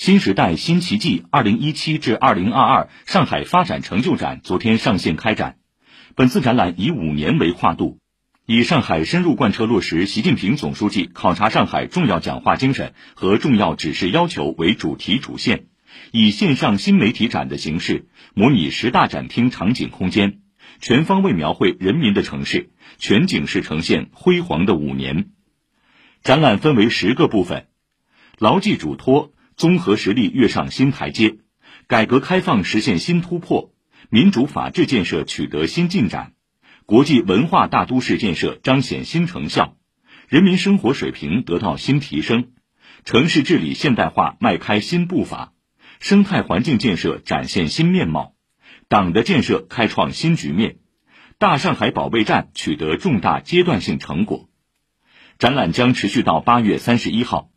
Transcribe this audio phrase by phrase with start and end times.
[0.00, 5.58] 新时代新奇迹二零一七至二零二二上海发展成就展昨天上线开展。
[6.14, 7.98] 本次展览以五年为跨度，
[8.46, 15.66] 以上海深入贯彻落实习近平总书记考察上海重要讲话精神和重要指示要求为主题主线，
[16.12, 20.40] 以线上新媒体展的形式，模拟十大展厅场景空间，
[20.80, 25.28] 全方位描绘人民的城市，全景式呈现辉煌的五年。
[26.22, 27.66] 展览分为十个部分，
[28.38, 29.34] 牢记嘱托。
[29.60, 31.36] 综合实力跃上新台阶，
[31.86, 33.74] 改革开放实现新突破，
[34.08, 36.32] 民主法治建设取得新进展，
[36.86, 39.76] 国际文化大都市建设彰显新成效，
[40.28, 42.52] 人民生活水平得到新提升，
[43.04, 45.52] 城市治理现代化迈开新步伐，
[45.98, 48.32] 生态环境建设展现新面貌，
[48.88, 50.78] 党的建设开创新局面，
[51.36, 54.48] 大上海保卫战取得重大阶段性成果。
[55.38, 57.48] 展览将持续到八月三十一号。